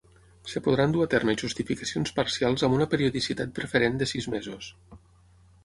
[0.51, 4.75] Es podran dur a terme justificacions parcials amb una periodicitat preferent de sis mesos.